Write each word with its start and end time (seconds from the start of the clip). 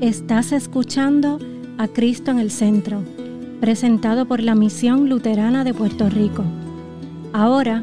Estás 0.00 0.52
escuchando 0.52 1.38
a 1.78 1.88
Cristo 1.88 2.30
en 2.30 2.38
el 2.38 2.50
Centro, 2.50 3.02
presentado 3.62 4.28
por 4.28 4.42
la 4.42 4.54
Misión 4.54 5.08
Luterana 5.08 5.64
de 5.64 5.72
Puerto 5.72 6.10
Rico. 6.10 6.44
Ahora, 7.32 7.82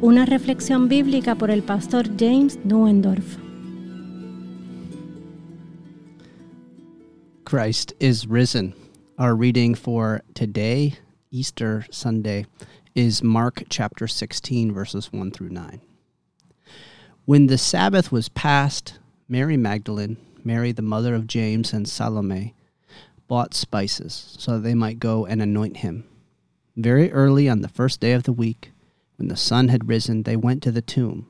una 0.00 0.26
reflexión 0.26 0.88
bíblica 0.88 1.36
por 1.36 1.52
el 1.52 1.62
pastor 1.62 2.08
James 2.18 2.58
Nuendorf. 2.64 3.38
Christ 7.44 7.92
is 8.00 8.26
risen. 8.26 8.74
Our 9.16 9.36
reading 9.36 9.76
for 9.76 10.24
today, 10.34 10.94
Easter 11.30 11.86
Sunday, 11.88 12.46
is 12.96 13.22
Mark 13.22 13.62
chapter 13.68 14.08
16, 14.08 14.72
verses 14.72 15.12
1 15.12 15.30
through 15.30 15.50
9. 15.50 15.80
When 17.26 17.46
the 17.46 17.58
Sabbath 17.58 18.10
was 18.10 18.28
past, 18.28 18.98
Mary 19.28 19.56
Magdalene, 19.56 20.16
Mary 20.44 20.72
the 20.72 20.82
mother 20.82 21.14
of 21.14 21.26
James, 21.26 21.72
and 21.72 21.88
Salome 21.88 22.54
bought 23.26 23.54
spices 23.54 24.36
so 24.38 24.52
that 24.52 24.60
they 24.60 24.74
might 24.74 24.98
go 24.98 25.26
and 25.26 25.40
anoint 25.40 25.78
him. 25.78 26.04
Very 26.76 27.10
early 27.12 27.48
on 27.48 27.60
the 27.60 27.68
first 27.68 28.00
day 28.00 28.12
of 28.12 28.24
the 28.24 28.32
week, 28.32 28.72
when 29.16 29.28
the 29.28 29.36
sun 29.36 29.68
had 29.68 29.88
risen, 29.88 30.24
they 30.24 30.36
went 30.36 30.62
to 30.64 30.72
the 30.72 30.82
tomb. 30.82 31.28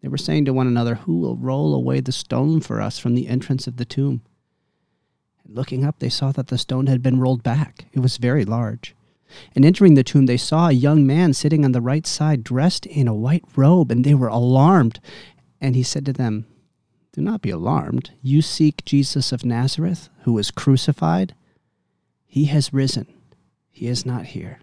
They 0.00 0.08
were 0.08 0.16
saying 0.16 0.44
to 0.44 0.52
one 0.52 0.66
another, 0.66 0.96
Who 0.96 1.18
will 1.18 1.36
roll 1.36 1.74
away 1.74 2.00
the 2.00 2.12
stone 2.12 2.60
for 2.60 2.80
us 2.80 2.98
from 2.98 3.14
the 3.14 3.26
entrance 3.26 3.66
of 3.66 3.76
the 3.76 3.84
tomb? 3.84 4.22
And 5.44 5.56
looking 5.56 5.84
up, 5.84 5.98
they 5.98 6.08
saw 6.08 6.30
that 6.32 6.48
the 6.48 6.58
stone 6.58 6.86
had 6.86 7.02
been 7.02 7.20
rolled 7.20 7.42
back. 7.42 7.86
It 7.92 8.00
was 8.00 8.18
very 8.18 8.44
large. 8.44 8.94
And 9.54 9.64
entering 9.64 9.94
the 9.94 10.04
tomb, 10.04 10.26
they 10.26 10.36
saw 10.36 10.68
a 10.68 10.72
young 10.72 11.06
man 11.06 11.32
sitting 11.32 11.64
on 11.64 11.72
the 11.72 11.80
right 11.80 12.06
side, 12.06 12.44
dressed 12.44 12.86
in 12.86 13.08
a 13.08 13.14
white 13.14 13.44
robe, 13.56 13.90
and 13.90 14.04
they 14.04 14.14
were 14.14 14.28
alarmed. 14.28 15.00
And 15.60 15.74
he 15.74 15.82
said 15.82 16.06
to 16.06 16.12
them, 16.12 16.46
Do 17.14 17.20
not 17.20 17.42
be 17.42 17.50
alarmed. 17.50 18.10
You 18.22 18.42
seek 18.42 18.84
Jesus 18.84 19.30
of 19.30 19.44
Nazareth, 19.44 20.08
who 20.22 20.32
was 20.32 20.50
crucified. 20.50 21.36
He 22.26 22.46
has 22.46 22.72
risen. 22.72 23.06
He 23.70 23.86
is 23.86 24.04
not 24.04 24.26
here. 24.26 24.58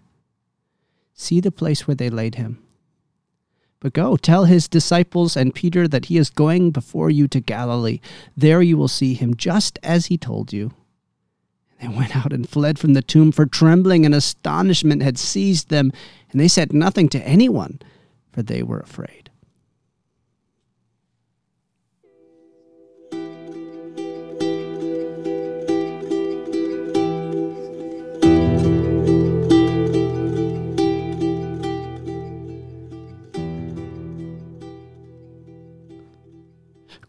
See 1.14 1.40
the 1.40 1.50
place 1.50 1.86
where 1.86 1.94
they 1.94 2.10
laid 2.10 2.34
him. 2.34 2.62
But 3.80 3.94
go, 3.94 4.18
tell 4.18 4.44
his 4.44 4.68
disciples 4.68 5.34
and 5.34 5.54
Peter 5.54 5.88
that 5.88 6.04
he 6.04 6.18
is 6.18 6.28
going 6.28 6.72
before 6.72 7.08
you 7.08 7.26
to 7.28 7.40
Galilee. 7.40 8.00
There 8.36 8.60
you 8.60 8.76
will 8.76 8.86
see 8.86 9.14
him, 9.14 9.34
just 9.34 9.78
as 9.82 10.06
he 10.06 10.18
told 10.18 10.52
you. 10.52 10.72
And 11.80 11.94
they 11.94 11.96
went 11.96 12.14
out 12.14 12.34
and 12.34 12.46
fled 12.46 12.78
from 12.78 12.92
the 12.92 13.00
tomb, 13.00 13.32
for 13.32 13.46
trembling 13.46 14.04
and 14.04 14.14
astonishment 14.14 15.02
had 15.02 15.16
seized 15.16 15.70
them, 15.70 15.90
and 16.30 16.38
they 16.38 16.48
said 16.48 16.74
nothing 16.74 17.08
to 17.08 17.26
anyone, 17.26 17.80
for 18.30 18.42
they 18.42 18.62
were 18.62 18.80
afraid. 18.80 19.30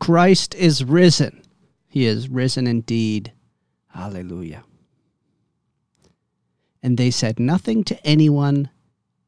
Christ 0.04 0.54
is 0.56 0.84
risen. 0.84 1.42
He 1.88 2.06
is 2.06 2.28
risen 2.28 2.68
indeed. 2.68 3.32
Hallelujah. 3.88 4.66
And 6.82 6.98
they 6.98 7.10
said 7.10 7.40
nothing 7.40 7.86
to 7.86 8.06
anyone 8.06 8.70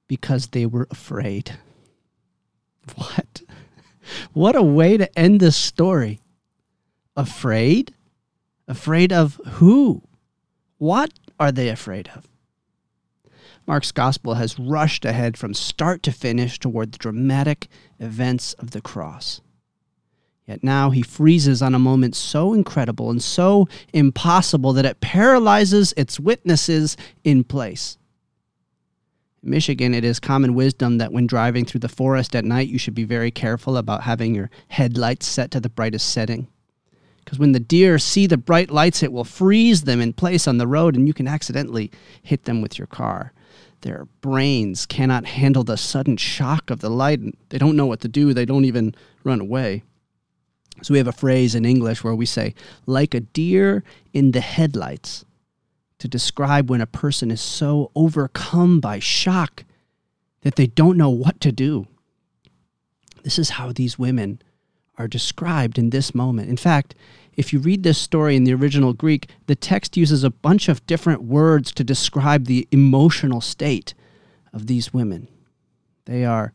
because 0.09 0.47
they 0.47 0.65
were 0.65 0.87
afraid. 0.91 1.57
What? 2.95 3.41
What 4.33 4.55
a 4.57 4.61
way 4.61 4.97
to 4.97 5.17
end 5.17 5.39
this 5.39 5.55
story. 5.55 6.19
Afraid? 7.15 7.93
Afraid 8.67 9.13
of 9.13 9.39
who? 9.53 10.03
What 10.77 11.13
are 11.39 11.53
they 11.53 11.69
afraid 11.69 12.09
of? 12.13 12.27
Mark's 13.65 13.93
gospel 13.93 14.33
has 14.33 14.59
rushed 14.59 15.05
ahead 15.05 15.37
from 15.37 15.53
start 15.53 16.03
to 16.03 16.11
finish 16.11 16.59
toward 16.59 16.91
the 16.91 16.97
dramatic 16.97 17.69
events 17.97 18.53
of 18.55 18.71
the 18.71 18.81
cross. 18.81 19.39
Yet 20.47 20.63
now 20.63 20.91
he 20.91 21.01
freezes 21.01 21.61
on 21.61 21.73
a 21.73 21.79
moment 21.79 22.15
so 22.15 22.53
incredible 22.53 23.09
and 23.09 23.21
so 23.21 23.67
impossible 23.93 24.73
that 24.73 24.85
it 24.85 25.01
paralyzes 25.01 25.93
its 25.97 26.19
witnesses 26.19 26.95
in 27.23 27.43
place. 27.43 27.97
In 29.41 29.49
Michigan, 29.49 29.95
it 29.95 30.03
is 30.03 30.19
common 30.19 30.53
wisdom 30.53 30.99
that 30.99 31.11
when 31.11 31.25
driving 31.25 31.65
through 31.65 31.79
the 31.79 31.89
forest 31.89 32.35
at 32.35 32.45
night, 32.45 32.67
you 32.67 32.77
should 32.77 32.93
be 32.93 33.05
very 33.05 33.31
careful 33.31 33.75
about 33.75 34.03
having 34.03 34.35
your 34.35 34.51
headlights 34.67 35.25
set 35.25 35.49
to 35.51 35.59
the 35.59 35.69
brightest 35.69 36.09
setting. 36.11 36.47
Because 37.23 37.39
when 37.39 37.53
the 37.53 37.59
deer 37.59 37.97
see 37.97 38.27
the 38.27 38.37
bright 38.37 38.69
lights, 38.69 39.01
it 39.01 39.11
will 39.11 39.23
freeze 39.23 39.83
them 39.83 39.99
in 39.99 40.13
place 40.13 40.47
on 40.47 40.59
the 40.59 40.67
road 40.67 40.95
and 40.95 41.07
you 41.07 41.13
can 41.13 41.27
accidentally 41.27 41.91
hit 42.21 42.43
them 42.43 42.61
with 42.61 42.77
your 42.77 42.85
car. 42.85 43.33
Their 43.81 44.07
brains 44.21 44.85
cannot 44.85 45.25
handle 45.25 45.63
the 45.63 45.75
sudden 45.75 46.17
shock 46.17 46.69
of 46.69 46.81
the 46.81 46.89
light. 46.89 47.19
They 47.49 47.57
don't 47.57 47.75
know 47.75 47.87
what 47.87 48.01
to 48.01 48.07
do, 48.07 48.31
they 48.31 48.45
don't 48.45 48.65
even 48.65 48.93
run 49.23 49.41
away. 49.41 49.83
So 50.81 50.93
we 50.93 50.97
have 50.97 51.07
a 51.07 51.13
phrase 51.13 51.55
in 51.55 51.65
English 51.65 52.03
where 52.03 52.15
we 52.15 52.25
say, 52.25 52.53
like 52.85 53.13
a 53.13 53.21
deer 53.21 53.83
in 54.13 54.31
the 54.31 54.41
headlights, 54.41 55.25
to 55.99 56.07
describe 56.07 56.69
when 56.69 56.81
a 56.81 56.85
person 56.85 57.31
is 57.31 57.41
so 57.41 57.91
overcome 57.95 58.79
by 58.79 58.99
shock 58.99 59.63
that 60.41 60.55
they 60.55 60.67
don't 60.67 60.97
know 60.97 61.09
what 61.09 61.39
to 61.41 61.51
do. 61.51 61.87
This 63.23 63.39
is 63.39 63.51
how 63.51 63.71
these 63.71 63.97
women 63.97 64.41
are 64.97 65.07
described 65.07 65.77
in 65.77 65.89
this 65.89 66.13
moment. 66.13 66.49
In 66.49 66.57
fact, 66.57 66.93
if 67.35 67.51
you 67.51 67.59
read 67.59 67.83
this 67.83 67.97
story 67.97 68.35
in 68.35 68.43
the 68.43 68.53
original 68.53 68.93
Greek, 68.93 69.29
the 69.47 69.55
text 69.55 69.97
uses 69.97 70.23
a 70.23 70.29
bunch 70.29 70.69
of 70.69 70.85
different 70.85 71.23
words 71.23 71.71
to 71.73 71.83
describe 71.83 72.45
the 72.45 72.67
emotional 72.71 73.41
state 73.41 73.93
of 74.53 74.67
these 74.67 74.93
women. 74.93 75.27
They 76.05 76.23
are 76.23 76.53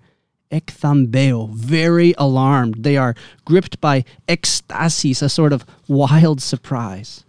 ekthambeo, 0.51 1.51
very 1.51 2.15
alarmed. 2.19 2.83
They 2.83 2.97
are 2.97 3.15
gripped 3.45 3.81
by 3.81 4.05
ecstasis, 4.29 5.23
a 5.23 5.29
sort 5.29 5.53
of 5.53 5.65
wild 5.89 6.43
surprise. 6.43 7.25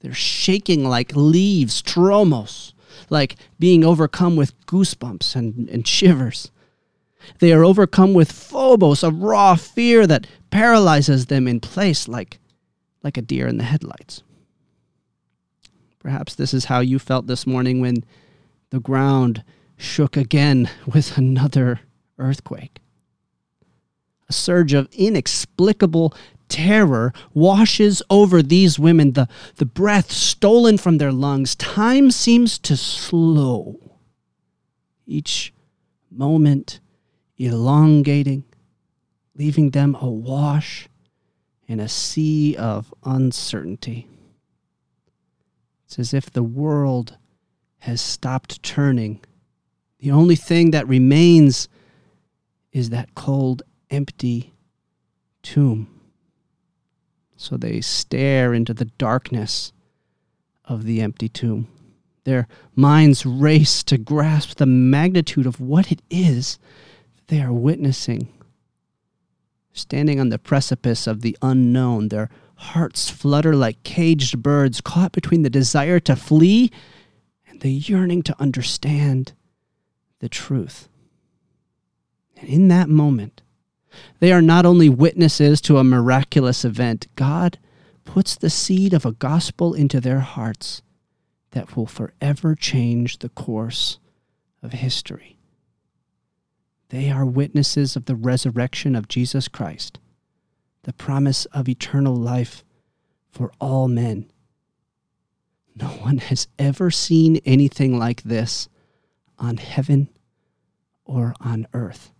They're 0.00 0.12
shaking 0.12 0.84
like 0.84 1.16
leaves, 1.16 1.82
tromos, 1.82 2.72
like 3.10 3.36
being 3.58 3.84
overcome 3.84 4.36
with 4.36 4.58
goosebumps 4.66 5.34
and, 5.34 5.68
and 5.68 5.86
shivers. 5.86 6.50
They 7.38 7.52
are 7.52 7.64
overcome 7.64 8.12
with 8.12 8.30
phobos, 8.30 9.02
a 9.02 9.10
raw 9.10 9.54
fear 9.54 10.06
that 10.06 10.26
paralyzes 10.50 11.26
them 11.26 11.48
in 11.48 11.60
place 11.60 12.06
like, 12.06 12.38
like 13.02 13.16
a 13.16 13.22
deer 13.22 13.46
in 13.46 13.56
the 13.56 13.64
headlights. 13.64 14.22
Perhaps 16.00 16.34
this 16.34 16.52
is 16.52 16.66
how 16.66 16.80
you 16.80 16.98
felt 16.98 17.26
this 17.26 17.46
morning 17.46 17.80
when 17.80 18.04
the 18.70 18.80
ground 18.80 19.42
shook 19.76 20.16
again 20.16 20.68
with 20.86 21.16
another 21.16 21.80
earthquake. 22.18 22.80
A 24.28 24.32
surge 24.32 24.72
of 24.72 24.88
inexplicable 24.92 26.14
terror 26.48 27.12
washes 27.32 28.02
over 28.10 28.42
these 28.42 28.78
women, 28.78 29.12
the, 29.12 29.28
the 29.56 29.66
breath 29.66 30.10
stolen 30.10 30.78
from 30.78 30.98
their 30.98 31.12
lungs. 31.12 31.54
Time 31.56 32.10
seems 32.10 32.58
to 32.60 32.76
slow, 32.76 33.98
each 35.06 35.52
moment 36.10 36.80
elongating, 37.36 38.44
leaving 39.34 39.70
them 39.70 39.96
awash 40.00 40.88
in 41.66 41.80
a 41.80 41.88
sea 41.88 42.54
of 42.56 42.94
uncertainty. 43.04 44.06
It's 45.86 45.98
as 45.98 46.14
if 46.14 46.30
the 46.30 46.42
world 46.42 47.16
has 47.78 48.00
stopped 48.00 48.62
turning. 48.62 49.20
The 49.98 50.10
only 50.10 50.36
thing 50.36 50.70
that 50.70 50.88
remains 50.88 51.68
is 52.74 52.90
that 52.90 53.14
cold, 53.14 53.62
empty 53.88 54.52
tomb. 55.42 55.88
So 57.36 57.56
they 57.56 57.80
stare 57.80 58.52
into 58.52 58.74
the 58.74 58.84
darkness 58.84 59.72
of 60.64 60.84
the 60.84 61.00
empty 61.00 61.28
tomb. 61.28 61.68
Their 62.24 62.48
minds 62.74 63.24
race 63.24 63.82
to 63.84 63.96
grasp 63.96 64.56
the 64.56 64.66
magnitude 64.66 65.46
of 65.46 65.60
what 65.60 65.92
it 65.92 66.02
is 66.10 66.58
they 67.28 67.40
are 67.40 67.52
witnessing. 67.52 68.28
Standing 69.72 70.18
on 70.18 70.30
the 70.30 70.38
precipice 70.38 71.06
of 71.06 71.20
the 71.20 71.36
unknown, 71.42 72.08
their 72.08 72.28
hearts 72.56 73.10
flutter 73.10 73.54
like 73.54 73.82
caged 73.82 74.42
birds 74.42 74.80
caught 74.80 75.12
between 75.12 75.42
the 75.42 75.50
desire 75.50 76.00
to 76.00 76.16
flee 76.16 76.70
and 77.46 77.60
the 77.60 77.70
yearning 77.70 78.22
to 78.22 78.40
understand 78.40 79.32
the 80.20 80.28
truth. 80.28 80.88
And 82.36 82.48
in 82.48 82.68
that 82.68 82.88
moment, 82.88 83.42
they 84.18 84.32
are 84.32 84.42
not 84.42 84.66
only 84.66 84.88
witnesses 84.88 85.60
to 85.62 85.78
a 85.78 85.84
miraculous 85.84 86.64
event, 86.64 87.06
God 87.16 87.58
puts 88.04 88.34
the 88.34 88.50
seed 88.50 88.92
of 88.92 89.06
a 89.06 89.12
gospel 89.12 89.74
into 89.74 90.00
their 90.00 90.20
hearts 90.20 90.82
that 91.52 91.76
will 91.76 91.86
forever 91.86 92.54
change 92.54 93.18
the 93.18 93.28
course 93.28 93.98
of 94.62 94.72
history. 94.72 95.38
They 96.88 97.10
are 97.10 97.24
witnesses 97.24 97.96
of 97.96 98.04
the 98.04 98.14
resurrection 98.14 98.94
of 98.94 99.08
Jesus 99.08 99.48
Christ, 99.48 99.98
the 100.82 100.92
promise 100.92 101.44
of 101.46 101.68
eternal 101.68 102.14
life 102.14 102.64
for 103.30 103.52
all 103.60 103.88
men. 103.88 104.30
No 105.74 105.88
one 105.88 106.18
has 106.18 106.46
ever 106.58 106.90
seen 106.90 107.40
anything 107.44 107.98
like 107.98 108.22
this 108.22 108.68
on 109.38 109.56
heaven 109.56 110.08
or 111.04 111.34
on 111.40 111.66
earth. 111.72 112.12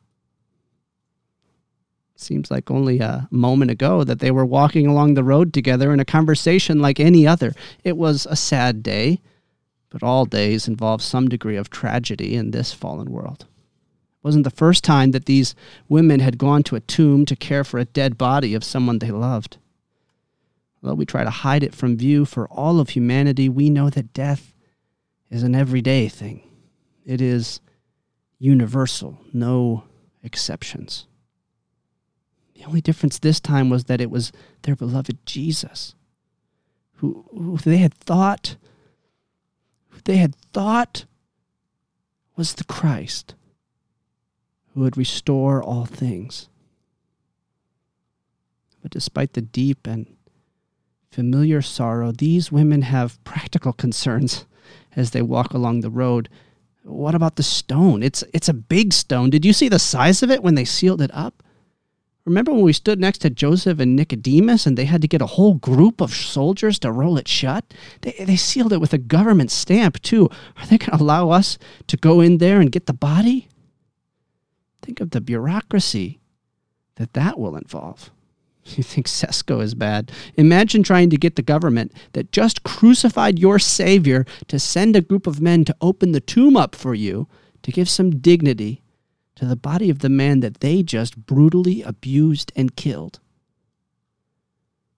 Seems 2.17 2.51
like 2.51 2.71
only 2.71 3.01
a 3.01 3.29
moment 3.31 3.71
ago 3.71 4.05
that 4.05 4.21
they 4.21 4.31
were 4.31 4.45
walking 4.45 4.87
along 4.87 5.15
the 5.15 5.25
road 5.25 5.53
together 5.53 5.93
in 5.93 5.99
a 5.99 6.05
conversation 6.05 6.81
like 6.81 7.01
any 7.01 7.27
other. 7.27 7.55
It 7.83 7.97
was 7.97 8.27
a 8.27 8.37
sad 8.37 8.83
day, 8.83 9.21
but 9.91 10.03
all 10.03 10.25
days 10.25 10.69
involve 10.69 11.03
some 11.03 11.29
degree 11.29 11.57
of 11.57 11.71
tragedy 11.71 12.37
in 12.37 12.53
this 12.53 12.73
fallen 12.73 13.11
world. 13.11 13.43
It 13.43 14.25
wasn't 14.25 14.45
the 14.45 14.51
first 14.51 14.85
time 14.85 15.11
that 15.11 15.27
these 15.27 15.57
women 15.89 16.21
had 16.21 16.39
gone 16.39 16.63
to 16.65 16.77
a 16.77 16.81
tomb 16.81 17.27
to 17.27 17.37
care 17.37 17.65
for 17.65 17.79
a 17.79 17.85
dead 17.85 18.17
body 18.17 18.55
of 18.55 18.63
someone 18.63 19.01
they 19.01 19.11
loved. 19.11 19.59
Although 20.83 20.95
we 20.95 21.07
try 21.07 21.25
to 21.25 21.31
hide 21.31 21.63
it 21.63 21.75
from 21.75 21.97
view 21.97 22.25
for 22.25 22.47
all 22.49 22.79
of 22.79 22.91
humanity, 22.91 23.49
we 23.49 23.71
know 23.71 23.91
that 23.91 24.13
death 24.13 24.55
is 25.31 25.43
an 25.43 25.55
everyday 25.55 26.09
thing. 26.09 26.49
It 27.05 27.21
is 27.21 27.61
universal, 28.39 29.21
no 29.33 29.85
exceptions. 30.23 31.07
The 32.55 32.65
only 32.65 32.81
difference 32.81 33.19
this 33.19 33.41
time 33.41 33.71
was 33.71 33.85
that 33.85 34.01
it 34.01 34.11
was 34.11 34.33
their 34.63 34.77
beloved 34.77 35.25
Jesus, 35.27 35.95
who, 36.97 37.25
who 37.31 37.57
they 37.59 37.79
had 37.79 37.95
thought, 37.95 38.57
they 40.05 40.17
had 40.17 40.35
thought 40.53 41.07
was 42.37 42.55
the 42.55 42.65
Christ, 42.65 43.35
who 44.73 44.81
would 44.81 44.97
restore 44.97 45.63
all 45.63 45.87
things. 45.87 46.49
But 48.83 48.91
despite 48.91 49.33
the 49.33 49.41
deep 49.41 49.87
and 49.87 50.15
familiar 51.11 51.63
sorrow, 51.63 52.13
these 52.13 52.53
women 52.53 52.83
have 52.83 53.23
practical 53.25 53.73
concerns 53.73 54.47
as 54.95 55.13
they 55.13 55.23
walk 55.23 55.55
along 55.55 55.81
the 55.81 55.91
road. 55.91 56.29
What 56.83 57.15
about 57.15 57.37
the 57.37 57.43
stone? 57.43 58.03
It's 58.03 58.23
it's 58.35 58.49
a 58.49 58.55
big 58.55 58.93
stone. 58.93 59.31
Did 59.31 59.45
you 59.45 59.53
see 59.53 59.69
the 59.69 59.79
size 59.79 60.23
of 60.23 60.31
it 60.31 60.43
when 60.43 60.55
they 60.55 60.67
sealed 60.67 61.01
it 61.01 61.11
up? 61.15 61.43
Remember 62.27 62.53
when 62.53 62.63
we 62.63 62.73
stood 62.73 62.99
next 62.99 63.19
to 63.19 63.31
Joseph 63.31 63.79
and 63.81 63.95
Nicodemus 63.95 64.67
and 64.67 64.79
they 64.79 64.87
had 64.87 65.03
to 65.03 65.09
get 65.09 65.21
a 65.21 65.27
whole 65.27 65.55
group 65.55 66.01
of 66.01 66.15
soldiers 66.15 66.79
to 66.79 66.91
roll 66.91 67.19
it 67.19 67.29
shut? 67.29 67.75
They, 68.01 68.13
they 68.13 68.37
sealed 68.37 68.73
it 68.73 68.81
with 68.81 68.95
a 68.95 68.99
government 68.99 69.51
stamp, 69.51 70.01
too. 70.01 70.31
Are 70.57 70.67
they 70.67 70.79
going 70.79 70.97
to 70.97 71.03
allow 71.05 71.31
us 71.31 71.59
to 71.87 71.97
go 71.99 72.23
in 72.23 72.39
there 72.39 72.61
and 72.61 72.73
get 72.73 72.87
the 72.87 72.95
body? 72.95 73.49
Think 74.81 75.01
of 75.01 75.11
the 75.11 75.21
bureaucracy 75.21 76.21
that 76.97 77.13
that 77.13 77.39
will 77.39 77.57
involve. 77.57 78.11
You 78.77 78.83
think 78.83 79.07
CESCO 79.07 79.63
is 79.63 79.75
bad? 79.75 80.11
Imagine 80.37 80.83
trying 80.83 81.11
to 81.11 81.19
get 81.19 81.37
the 81.37 81.43
government 81.43 81.93
that 82.15 82.33
just 82.33 82.63
crucified 82.63 83.39
your 83.39 83.59
Savior 83.59 84.25
to 84.49 84.59
send 84.59 84.97
a 84.97 85.03
group 85.03 85.27
of 85.27 85.39
men 85.39 85.67
to 85.67 85.77
open 85.83 86.13
the 86.13 86.21
tomb 86.21 86.57
up 86.57 86.75
for 86.75 86.95
you 86.95 87.29
to 87.63 87.71
give 87.71 87.91
some 87.91 88.21
dignity 88.21 88.81
to 89.37 89.45
the 89.45 89.57
body 89.57 89.91
of 89.91 89.99
the 90.01 90.09
man 90.09 90.41
that 90.41 90.61
they 90.61 90.83
just 90.83 91.27
brutally 91.27 91.83
abused 91.83 92.53
and 92.55 92.77
killed. 92.77 93.21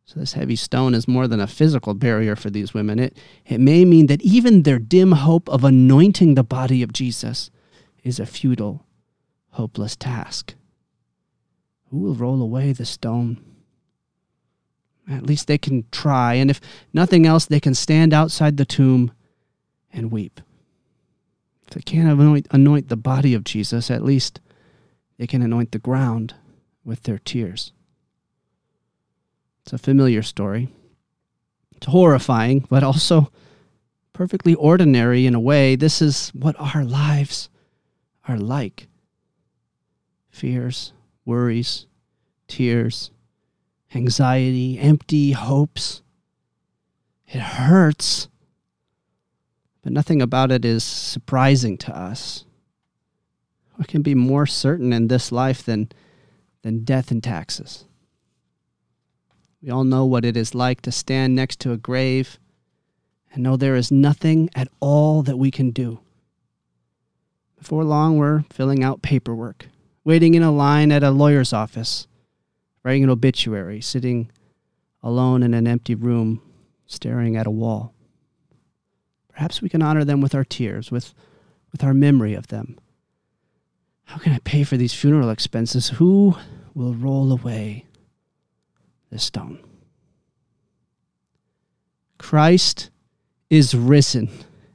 So, 0.04 0.20
this 0.20 0.34
heavy 0.34 0.54
stone 0.54 0.94
is 0.94 1.08
more 1.08 1.26
than 1.26 1.40
a 1.40 1.48
physical 1.48 1.92
barrier 1.92 2.36
for 2.36 2.48
these 2.48 2.72
women. 2.72 3.00
It, 3.00 3.16
it 3.44 3.58
may 3.58 3.84
mean 3.84 4.06
that 4.06 4.22
even 4.22 4.62
their 4.62 4.78
dim 4.78 5.12
hope 5.12 5.48
of 5.48 5.64
anointing 5.64 6.34
the 6.34 6.44
body 6.44 6.82
of 6.82 6.92
Jesus 6.92 7.50
is 8.04 8.20
a 8.20 8.26
futile, 8.26 8.86
hopeless 9.50 9.96
task. 9.96 10.54
Who 11.90 11.98
will 11.98 12.14
roll 12.14 12.40
away 12.40 12.72
the 12.72 12.84
stone? 12.84 13.42
At 15.10 15.26
least 15.26 15.48
they 15.48 15.58
can 15.58 15.86
try, 15.90 16.34
and 16.34 16.50
if 16.50 16.60
nothing 16.92 17.26
else, 17.26 17.46
they 17.46 17.60
can 17.60 17.74
stand 17.74 18.14
outside 18.14 18.56
the 18.56 18.64
tomb 18.64 19.10
and 19.92 20.12
weep. 20.12 20.40
They 21.70 21.80
can't 21.80 22.08
anoint, 22.08 22.46
anoint 22.50 22.88
the 22.88 22.96
body 22.96 23.34
of 23.34 23.44
Jesus, 23.44 23.90
at 23.90 24.04
least 24.04 24.40
they 25.18 25.26
can 25.26 25.42
anoint 25.42 25.72
the 25.72 25.78
ground 25.78 26.34
with 26.84 27.02
their 27.02 27.18
tears. 27.18 27.72
It's 29.62 29.72
a 29.72 29.78
familiar 29.78 30.22
story. 30.22 30.68
It's 31.76 31.86
horrifying, 31.86 32.66
but 32.70 32.84
also 32.84 33.30
perfectly 34.12 34.54
ordinary 34.54 35.26
in 35.26 35.34
a 35.34 35.40
way. 35.40 35.76
This 35.76 36.00
is 36.00 36.30
what 36.30 36.54
our 36.58 36.84
lives 36.84 37.50
are 38.28 38.38
like 38.38 38.88
fears, 40.30 40.92
worries, 41.24 41.86
tears, 42.46 43.10
anxiety, 43.94 44.78
empty 44.78 45.32
hopes. 45.32 46.02
It 47.26 47.40
hurts, 47.40 48.28
but 49.86 49.92
nothing 49.92 50.20
about 50.20 50.50
it 50.50 50.64
is 50.64 50.82
surprising 50.82 51.78
to 51.78 51.96
us. 51.96 52.44
What 53.76 53.86
can 53.86 54.02
be 54.02 54.16
more 54.16 54.44
certain 54.44 54.92
in 54.92 55.06
this 55.06 55.30
life 55.30 55.62
than, 55.62 55.92
than 56.62 56.82
death 56.82 57.12
and 57.12 57.22
taxes? 57.22 57.84
We 59.62 59.70
all 59.70 59.84
know 59.84 60.04
what 60.04 60.24
it 60.24 60.36
is 60.36 60.56
like 60.56 60.80
to 60.80 60.90
stand 60.90 61.36
next 61.36 61.60
to 61.60 61.70
a 61.70 61.76
grave 61.76 62.40
and 63.32 63.44
know 63.44 63.56
there 63.56 63.76
is 63.76 63.92
nothing 63.92 64.50
at 64.56 64.66
all 64.80 65.22
that 65.22 65.38
we 65.38 65.52
can 65.52 65.70
do. 65.70 66.00
Before 67.56 67.84
long, 67.84 68.16
we're 68.16 68.42
filling 68.50 68.82
out 68.82 69.02
paperwork, 69.02 69.68
waiting 70.02 70.34
in 70.34 70.42
a 70.42 70.50
line 70.50 70.90
at 70.90 71.04
a 71.04 71.12
lawyer's 71.12 71.52
office, 71.52 72.08
writing 72.82 73.04
an 73.04 73.10
obituary, 73.10 73.80
sitting 73.80 74.32
alone 75.00 75.44
in 75.44 75.54
an 75.54 75.68
empty 75.68 75.94
room, 75.94 76.42
staring 76.86 77.36
at 77.36 77.46
a 77.46 77.52
wall. 77.52 77.94
Perhaps 79.36 79.60
we 79.60 79.68
can 79.68 79.82
honor 79.82 80.02
them 80.02 80.22
with 80.22 80.34
our 80.34 80.44
tears, 80.44 80.90
with, 80.90 81.12
with 81.70 81.84
our 81.84 81.92
memory 81.92 82.32
of 82.32 82.46
them. 82.46 82.78
How 84.04 84.16
can 84.16 84.32
I 84.32 84.38
pay 84.38 84.64
for 84.64 84.78
these 84.78 84.94
funeral 84.94 85.28
expenses? 85.28 85.90
Who 85.90 86.36
will 86.74 86.94
roll 86.94 87.30
away 87.30 87.84
the 89.10 89.18
stone? 89.18 89.58
Christ 92.16 92.88
is 93.50 93.74
risen. 93.74 94.30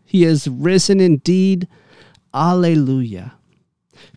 He 0.05 0.25
is 0.25 0.47
risen 0.47 0.99
indeed. 0.99 1.67
Alleluia. 2.31 3.33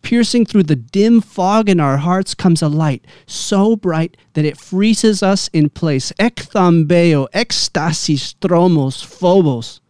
Piercing 0.03 0.45
through 0.45 0.65
the 0.65 0.77
dim 0.77 1.23
fog 1.23 1.71
in 1.71 1.81
our 1.81 1.97
hearts 1.97 2.35
comes 2.35 2.61
a 2.61 2.69
light 2.69 3.07
so 3.27 3.77
bright 3.77 4.19
that 4.35 4.45
it 4.45 4.59
freezes 4.59 5.23
us 5.23 5.49
in 5.55 5.71
place. 5.71 6.13
Ekthambeo, 6.21 7.29
ekstasis, 7.33 8.35
stromos, 8.35 9.03
phobos. 9.03 9.81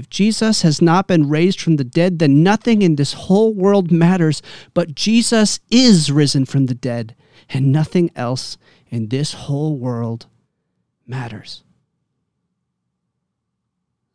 If 0.00 0.08
Jesus 0.08 0.62
has 0.62 0.80
not 0.80 1.06
been 1.06 1.28
raised 1.28 1.60
from 1.60 1.76
the 1.76 1.84
dead, 1.84 2.20
then 2.20 2.42
nothing 2.42 2.80
in 2.80 2.96
this 2.96 3.12
whole 3.12 3.52
world 3.52 3.92
matters. 3.92 4.40
But 4.72 4.94
Jesus 4.94 5.60
is 5.70 6.10
risen 6.10 6.46
from 6.46 6.64
the 6.64 6.74
dead, 6.74 7.14
and 7.50 7.70
nothing 7.70 8.10
else 8.16 8.56
in 8.88 9.08
this 9.08 9.34
whole 9.34 9.76
world 9.76 10.24
matters. 11.06 11.64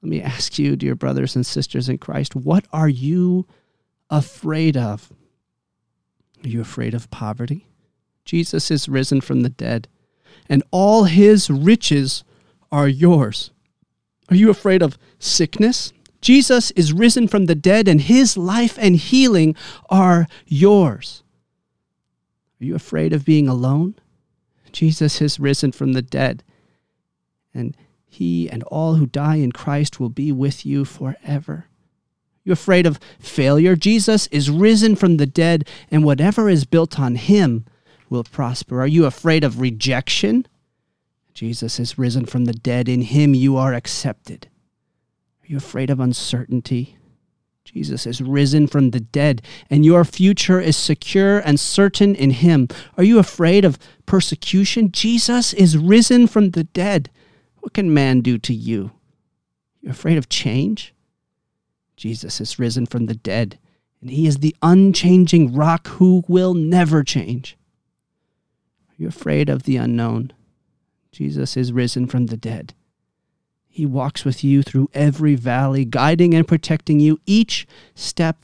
Let 0.01 0.09
me 0.09 0.23
ask 0.23 0.57
you, 0.57 0.75
dear 0.75 0.95
brothers 0.95 1.35
and 1.35 1.45
sisters 1.45 1.87
in 1.87 1.99
Christ, 1.99 2.35
what 2.35 2.65
are 2.73 2.89
you 2.89 3.45
afraid 4.09 4.75
of? 4.75 5.13
Are 6.43 6.49
you 6.49 6.61
afraid 6.61 6.95
of 6.95 7.11
poverty? 7.11 7.67
Jesus 8.25 8.71
is 8.71 8.89
risen 8.89 9.21
from 9.21 9.41
the 9.41 9.49
dead, 9.49 9.87
and 10.49 10.63
all 10.71 11.03
his 11.03 11.47
riches 11.47 12.23
are 12.71 12.87
yours. 12.87 13.51
Are 14.29 14.35
you 14.35 14.49
afraid 14.49 14.81
of 14.81 14.97
sickness? 15.19 15.93
Jesus 16.21 16.71
is 16.71 16.91
risen 16.91 17.27
from 17.27 17.45
the 17.45 17.55
dead, 17.55 17.87
and 17.87 18.01
his 18.01 18.35
life 18.35 18.77
and 18.79 18.95
healing 18.95 19.55
are 19.89 20.27
yours. 20.47 21.23
Are 22.59 22.65
you 22.65 22.75
afraid 22.75 23.13
of 23.13 23.25
being 23.25 23.47
alone? 23.47 23.95
Jesus 24.71 25.19
has 25.19 25.39
risen 25.39 25.71
from 25.71 25.93
the 25.93 26.01
dead, 26.01 26.43
and 27.53 27.77
he 28.07 28.49
and 28.49 28.63
all 28.63 28.95
who 28.95 29.05
die 29.05 29.35
in 29.35 29.51
Christ 29.51 29.99
will 29.99 30.09
be 30.09 30.31
with 30.31 30.65
you 30.65 30.83
forever. 30.85 31.67
You 32.43 32.53
afraid 32.53 32.85
of 32.85 32.99
failure? 33.19 33.75
Jesus 33.75 34.27
is 34.27 34.49
risen 34.49 34.95
from 34.95 35.17
the 35.17 35.25
dead, 35.25 35.67
and 35.91 36.03
whatever 36.03 36.49
is 36.49 36.65
built 36.65 36.99
on 36.99 37.15
him 37.15 37.65
will 38.09 38.23
prosper. 38.23 38.81
Are 38.81 38.87
you 38.87 39.05
afraid 39.05 39.43
of 39.43 39.59
rejection? 39.59 40.47
Jesus 41.35 41.79
is 41.81 41.97
risen 41.97 42.25
from 42.25 42.45
the 42.45 42.53
dead. 42.53 42.89
In 42.89 43.01
him 43.01 43.35
you 43.35 43.57
are 43.57 43.73
accepted. 43.73 44.47
Are 45.43 45.47
you 45.47 45.57
afraid 45.57 45.89
of 45.91 45.99
uncertainty? 45.99 46.97
Jesus 47.65 48.07
is 48.07 48.21
risen 48.21 48.67
from 48.67 48.91
the 48.91 49.01
dead, 49.01 49.41
and 49.69 49.83
your 49.83 50.05
future 50.05 50.61
is 50.61 50.77
secure 50.77 51.39
and 51.39 51.59
certain 51.59 52.15
in 52.15 52.29
him. 52.29 52.69
Are 52.97 53.03
you 53.03 53.19
afraid 53.19 53.65
of 53.65 53.77
persecution? 54.05 54.91
Jesus 54.91 55.51
is 55.51 55.77
risen 55.77 56.27
from 56.27 56.51
the 56.51 56.63
dead. 56.63 57.09
What 57.57 57.73
can 57.73 57.93
man 57.93 58.21
do 58.21 58.37
to 58.37 58.53
you? 58.53 58.91
You're 59.81 59.91
afraid 59.91 60.17
of 60.17 60.29
change? 60.29 60.93
Jesus 61.97 62.39
is 62.39 62.59
risen 62.59 62.85
from 62.85 63.07
the 63.07 63.15
dead, 63.15 63.59
and 63.99 64.09
he 64.09 64.25
is 64.25 64.37
the 64.37 64.55
unchanging 64.61 65.53
rock 65.53 65.87
who 65.87 66.23
will 66.27 66.53
never 66.53 67.03
change. 67.03 67.57
Are 68.89 68.95
you 68.97 69.07
afraid 69.09 69.49
of 69.49 69.63
the 69.63 69.75
unknown? 69.75 70.31
Jesus 71.15 71.55
is 71.55 71.71
risen 71.71 72.07
from 72.07 72.25
the 72.25 72.35
dead. 72.35 72.73
He 73.69 73.85
walks 73.85 74.25
with 74.25 74.43
you 74.43 74.61
through 74.61 74.89
every 74.93 75.35
valley, 75.35 75.85
guiding 75.85 76.33
and 76.33 76.45
protecting 76.45 76.99
you 76.99 77.21
each 77.25 77.65
step 77.93 78.43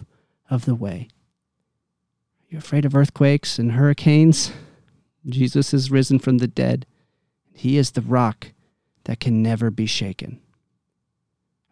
of 0.49 0.63
the 0.63 0.73
way. 0.73 1.09
Are 2.39 2.47
you 2.47 2.57
afraid 2.59 2.85
of 2.85 2.95
earthquakes 2.95 3.59
and 3.59 3.73
hurricanes? 3.73 4.53
Jesus 5.25 5.73
is 5.73 5.91
risen 5.91 6.17
from 6.17 6.37
the 6.37 6.47
dead. 6.47 6.85
He 7.53 7.77
is 7.77 7.91
the 7.91 8.01
rock 8.01 8.53
that 9.03 9.19
can 9.19 9.43
never 9.43 9.69
be 9.69 9.85
shaken. 9.85 10.39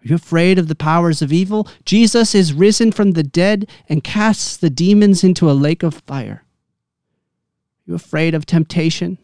Are 0.03 0.07
you 0.09 0.15
afraid 0.15 0.59
of 0.59 0.67
the 0.67 0.75
powers 0.75 1.21
of 1.21 1.31
evil? 1.31 1.65
Jesus 1.85 2.35
is 2.35 2.51
risen 2.51 2.91
from 2.91 3.11
the 3.11 3.23
dead 3.23 3.69
and 3.87 4.03
casts 4.03 4.57
the 4.57 4.69
demons 4.69 5.23
into 5.23 5.49
a 5.49 5.53
lake 5.53 5.81
of 5.81 6.03
fire. 6.05 6.43
Are 6.43 7.91
you 7.91 7.95
afraid 7.95 8.35
of 8.35 8.45
temptation? 8.45 9.17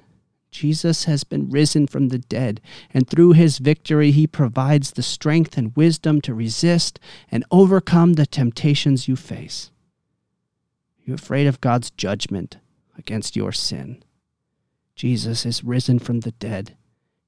Jesus 0.55 1.03
has 1.03 1.25
been 1.25 1.49
risen 1.49 1.85
from 1.85 2.07
the 2.07 2.17
dead, 2.17 2.61
and 2.93 3.09
through 3.09 3.33
his 3.33 3.57
victory, 3.57 4.11
he 4.11 4.25
provides 4.25 4.91
the 4.91 5.03
strength 5.03 5.57
and 5.57 5.75
wisdom 5.75 6.21
to 6.21 6.33
resist 6.33 6.97
and 7.29 7.43
overcome 7.51 8.13
the 8.13 8.25
temptations 8.25 9.05
you 9.05 9.17
face. 9.17 9.69
Are 10.97 11.09
you 11.09 11.13
afraid 11.13 11.45
of 11.45 11.59
God's 11.59 11.91
judgment 11.91 12.57
against 12.97 13.35
your 13.35 13.51
sin? 13.51 14.01
Jesus 14.95 15.45
is 15.45 15.61
risen 15.61 15.99
from 15.99 16.21
the 16.21 16.31
dead, 16.31 16.77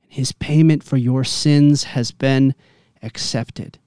and 0.04 0.14
his 0.14 0.32
payment 0.32 0.82
for 0.82 0.96
your 0.96 1.26
sins 1.26 1.84
has 1.84 2.12
been 2.12 2.56
accepted. 3.04 3.78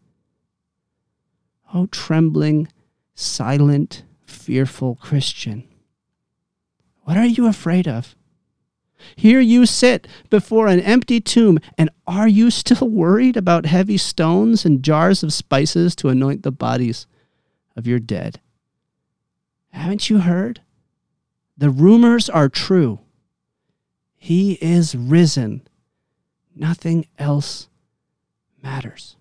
Oh, 1.72 1.86
trembling, 1.86 2.68
silent, 3.14 4.02
fearful 4.26 4.96
Christian, 4.96 5.66
what 7.04 7.16
are 7.16 7.24
you 7.24 7.46
afraid 7.46 7.88
of? 7.88 8.14
Here 9.16 9.40
you 9.40 9.66
sit 9.66 10.06
before 10.28 10.66
an 10.66 10.80
empty 10.80 11.20
tomb, 11.20 11.58
and 11.78 11.90
are 12.06 12.28
you 12.28 12.50
still 12.50 12.88
worried 12.88 13.36
about 13.36 13.66
heavy 13.66 13.96
stones 13.96 14.64
and 14.64 14.82
jars 14.82 15.22
of 15.22 15.32
spices 15.32 15.94
to 15.96 16.08
anoint 16.08 16.42
the 16.42 16.52
bodies 16.52 17.06
of 17.76 17.86
your 17.86 17.98
dead? 17.98 18.40
Haven't 19.70 20.10
you 20.10 20.20
heard? 20.20 20.60
The 21.56 21.70
rumors 21.70 22.28
are 22.28 22.48
true. 22.48 23.00
He 24.16 24.54
is 24.60 24.94
risen. 24.94 25.62
Nothing 26.54 27.06
else 27.18 27.68
matters. 28.62 29.16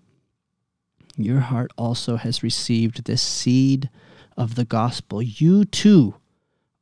Your 1.16 1.40
heart 1.40 1.72
also 1.76 2.16
has 2.16 2.42
received 2.42 3.04
this 3.04 3.22
seed 3.22 3.90
of 4.36 4.54
the 4.54 4.64
gospel. 4.64 5.22
You 5.22 5.64
too 5.64 6.14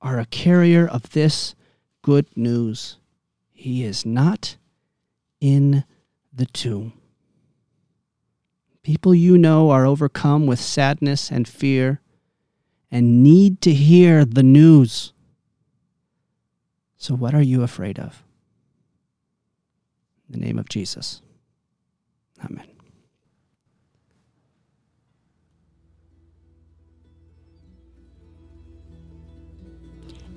are 0.01 0.19
a 0.19 0.27
carrier 0.27 0.87
of 0.87 1.11
this 1.11 1.55
good 2.09 2.35
news. 2.35 2.97
He 3.53 3.85
is 3.85 4.07
not 4.07 4.57
in 5.43 5.85
the 6.33 6.47
tomb. 6.47 6.95
People 8.83 9.15
you 9.15 9.37
know 9.37 9.69
are 9.69 9.85
overcome 9.85 10.47
with 10.47 10.59
sadness 10.59 11.31
and 11.31 11.47
fear 11.47 12.01
and 12.91 13.23
need 13.23 13.61
to 13.61 13.75
hear 13.75 14.25
the 14.25 14.43
news. 14.43 15.13
So, 16.97 17.15
what 17.15 17.35
are 17.35 17.43
you 17.43 17.63
afraid 17.63 17.99
of? 17.99 18.25
In 20.33 20.41
the 20.41 20.47
name 20.47 20.59
of 20.59 20.71
Jesus. 20.71 21.21
Amen. 22.43 22.78